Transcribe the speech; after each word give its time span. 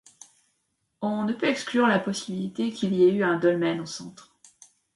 On 1.03 1.25
ne 1.25 1.33
peut 1.33 1.45
exclure 1.49 1.85
la 1.85 1.99
possibilité 1.99 2.71
qu’il 2.73 2.95
y 2.95 3.03
ait 3.03 3.13
eu 3.13 3.21
un 3.23 3.37
dolmen 3.37 3.79
au 3.79 3.85
centre. 3.85 4.33